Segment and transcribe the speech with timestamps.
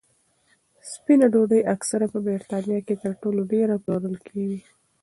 [0.91, 4.59] سپینه ډوډۍ اکثره په بریتانیا کې تر ټولو ډېره پلورل کېږي.